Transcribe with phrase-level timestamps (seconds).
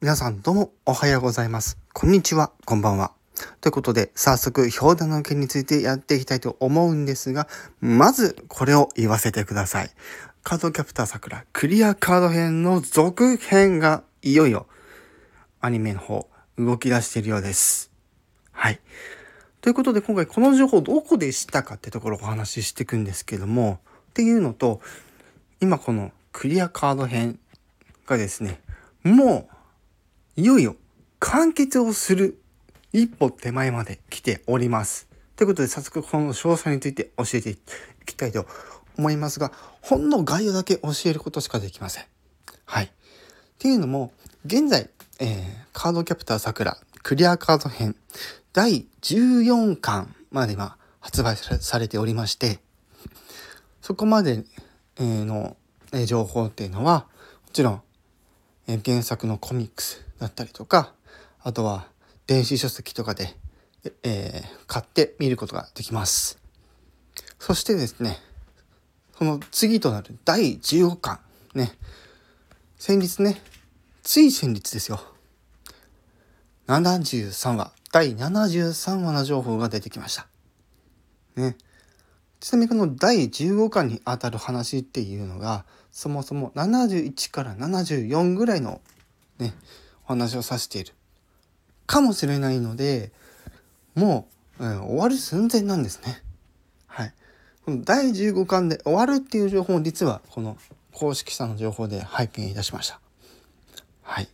[0.00, 1.76] 皆さんどうもおはようございます。
[1.92, 3.10] こんにちは、こんばんは。
[3.60, 7.48] ということで、早速、表題の件についてやっていきたいと思うんですが、
[7.80, 9.90] まず、これを言わせてください。
[10.44, 14.68] カードキャプター桜クリアカード編の続編がいよいよ
[15.60, 17.90] アニメの方動き出しているようです。
[18.52, 18.80] はい。
[19.60, 23.78] ということで今回この情報どこで知ったかってところをお話ししていくんですけども
[24.10, 24.80] っていうのと
[25.60, 27.38] 今このクリアカード編
[28.06, 28.60] がですね
[29.02, 29.48] も
[30.36, 30.76] ういよいよ
[31.18, 32.40] 完結をする
[32.92, 35.08] 一歩手前まで来ております。
[35.36, 37.58] ということで早速この詳細について教えてい
[38.04, 38.46] きたいと
[38.98, 42.04] 思いますが、ほんの概要だけ教えることしかできません。
[42.64, 42.86] はい。
[42.86, 42.88] っ
[43.58, 44.12] ていうのも、
[44.44, 44.90] 現在、
[45.20, 46.78] えー、カードキャプターさくら
[47.10, 47.96] クリアカード編
[48.52, 52.60] 第14巻まで今発売されておりまして、
[53.80, 54.44] そこまで
[54.96, 55.56] の
[56.06, 57.08] 情報っていうのは、
[57.46, 57.82] もちろん
[58.84, 60.92] 原作のコミックスだったりとか、
[61.40, 61.88] あとは
[62.28, 63.34] 電子書籍とかで、
[64.04, 66.38] えー、買って見ることができます。
[67.40, 68.18] そしてですね、
[69.18, 71.18] この次となる第15巻
[71.56, 71.72] ね
[72.78, 73.42] 先日ね
[74.04, 75.00] つい先日ですよ
[76.66, 80.26] 73話第73話の情報が出てきました
[81.36, 81.56] ね
[82.40, 88.80] ちなみにこの第15巻にあたる話っていうのがそもそも71から74ぐらいの
[89.38, 89.54] ね
[90.04, 90.94] お話を指している
[91.86, 93.12] かもしれないので
[93.94, 96.22] もう、うん、終わる寸前なんですね。
[97.64, 100.56] この第15巻で終わるっていう情報を実はこの
[100.92, 103.00] 公式さんの情報で拝見いたしました。
[104.02, 104.28] はい。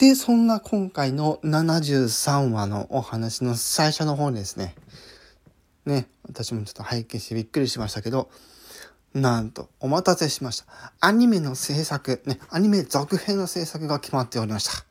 [0.00, 4.74] で、そんな今回の73話のお話の最初の方ですね。
[5.84, 8.30] ね、私もちょっと拝見してびっくりしましたけど、
[9.12, 10.94] なんと、お待たせしました。
[11.00, 14.86] アニメの制作、ね、アニメ続編の制作が決まっておりました。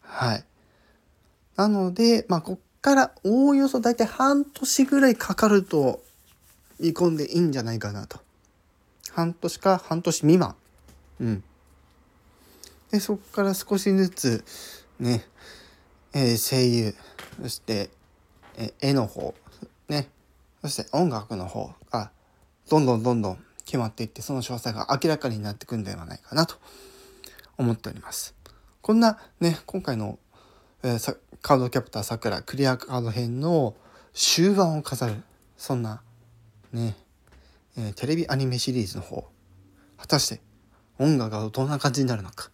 [0.00, 0.44] はい。
[1.56, 6.02] なので、まあ、こからおおよそ大体半年ぐらいかかると
[6.80, 8.18] 見込んでいいんじゃないかなと。
[9.10, 10.56] 半年か半年未満。
[11.20, 11.44] うん。
[12.92, 14.44] で、そこから少しずつ
[15.00, 15.24] ね、
[16.12, 16.94] えー、声優、
[17.42, 17.90] そして、
[18.56, 19.34] えー、絵の方、
[19.88, 20.08] ね、
[20.62, 22.12] そして音楽の方が
[22.70, 26.54] どんどんどんどん決まっていって、その詳細が明らかになってくんではないかなと
[27.58, 28.36] 思っております。
[28.80, 30.18] こんなね、今回の
[30.84, 33.76] えー、カードキャプターさくらクリアカード編の
[34.12, 35.22] 終盤を飾る
[35.56, 36.02] そんな
[36.72, 36.96] ね、
[37.78, 39.24] えー、テレビアニメシリーズの方
[39.96, 40.40] 果たして
[40.98, 42.50] 音楽がどんな感じになるのか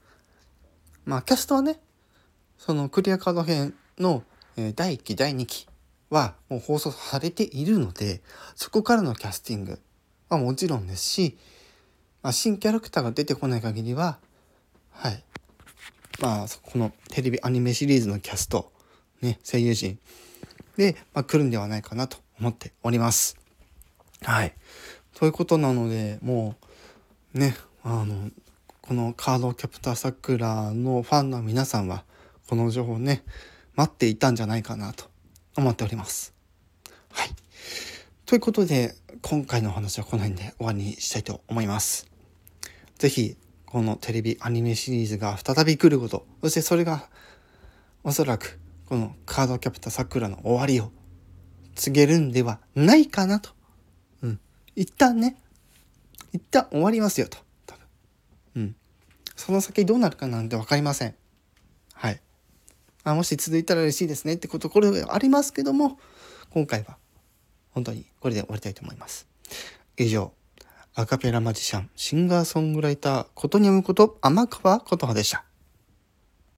[1.09, 1.81] まあキャストはね
[2.59, 4.23] そのクリアカード編の、
[4.57, 5.67] え、第1期第2期
[6.11, 8.21] はもう放送されているので
[8.55, 9.81] そこからのキャスティング
[10.29, 11.39] はもちろんですし、
[12.23, 14.19] まあ、新キャラクターが出てこない限りは
[14.93, 15.25] はい
[16.21, 18.71] まあそ、このテレビアニメシリーズのキャスト、
[19.23, 19.99] ね、声優陣
[20.77, 23.39] で、まあ、来るんではないかなと思っております。
[24.23, 24.53] はい。
[25.15, 26.57] ということなので、も
[27.35, 28.31] う、ね、あの、
[28.89, 32.05] このカードキャプターさくらのファンの皆さんは、
[32.49, 33.23] この情報をね、
[33.77, 35.11] 待っていたんじゃないかなと
[35.59, 36.33] 思っております。
[37.13, 37.29] はい。
[38.25, 42.09] ということで、今回のお話はこの辺で終わりにしたいと思います。
[42.97, 47.11] 是非このテレビアニメシリーズが再び来ること、そしてそれが
[48.05, 50.91] おそらくこのカードキャプターさくらの終わりを
[51.75, 53.51] 告げるんではないかなと。
[54.23, 54.41] うん。
[54.75, 55.37] 一旦ね、
[56.33, 57.48] 一旦終わりますよと。
[59.39, 61.15] その先どうなるかなんて分かりません。
[61.95, 62.21] はい。
[63.05, 65.99] あもし続いたら嬉しいですねってことこれはありますけども、
[66.51, 66.99] 今回は
[67.71, 69.29] 本当にこれで終わりたいと思います。
[69.97, 70.33] 以上、
[70.95, 75.48] アカペラマジシャン、シンガーソングライター、ことにゃむこと、天川琴葉でした。